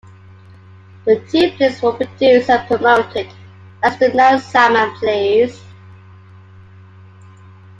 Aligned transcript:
The 1.05 1.19
two 1.31 1.51
plays 1.51 1.79
were 1.79 1.91
produced 1.91 2.49
and 2.49 2.67
promoted 2.67 3.31
as 3.83 3.99
"The 3.99 4.07
Neil 4.09 4.39
Simon 4.39 4.89
Plays". 4.95 5.63